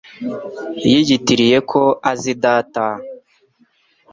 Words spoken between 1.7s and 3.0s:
ko azi data.